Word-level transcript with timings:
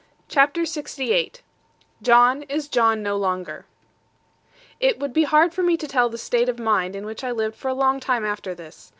CHAPTER 0.27 0.61
LXVIII 0.63 1.41
JOHN 2.01 2.41
IS 2.49 2.67
JOHN 2.69 3.03
NO 3.03 3.17
LONGER 3.17 3.67
It 4.79 4.97
would 4.97 5.13
be 5.13 5.25
hard 5.25 5.53
for 5.53 5.61
me 5.61 5.77
to 5.77 5.87
tell 5.87 6.09
the 6.09 6.17
state 6.17 6.49
of 6.49 6.57
mind 6.57 6.95
in 6.95 7.05
which 7.05 7.23
I 7.23 7.29
lived 7.29 7.55
for 7.55 7.67
a 7.67 7.75
long 7.75 7.99
time 7.99 8.25
after 8.25 8.55
this. 8.55 8.89